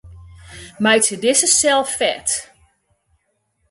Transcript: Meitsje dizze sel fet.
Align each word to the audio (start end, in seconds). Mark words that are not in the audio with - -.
Meitsje 0.83 1.15
dizze 1.21 1.47
sel 1.59 1.81
fet. 1.97 2.27